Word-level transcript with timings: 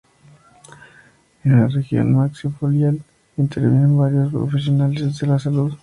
En 1.43 1.59
la 1.61 1.67
región 1.67 2.13
maxilofacial 2.15 3.03
intervienen 3.37 3.95
varios 3.99 4.31
profesionales 4.31 5.19
de 5.19 5.27
la 5.27 5.37
salud. 5.37 5.73